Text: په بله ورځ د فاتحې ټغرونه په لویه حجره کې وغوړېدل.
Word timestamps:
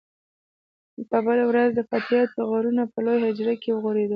په 1.09 1.17
بله 1.25 1.43
ورځ 1.49 1.69
د 1.75 1.79
فاتحې 1.89 2.21
ټغرونه 2.35 2.83
په 2.91 2.99
لویه 3.05 3.21
حجره 3.25 3.53
کې 3.61 3.69
وغوړېدل. 3.71 4.09